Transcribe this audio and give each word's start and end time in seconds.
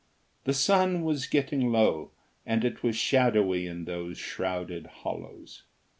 The 0.45 0.53
sun 0.55 1.03
was 1.03 1.27
getting 1.27 1.71
low 1.71 2.09
and 2.43 2.65
it 2.65 2.81
was 2.81 2.95
shadowy 2.95 3.67
in 3.67 3.85
those 3.85 4.17
shrouded 4.17 4.87
hollows. 4.87 5.61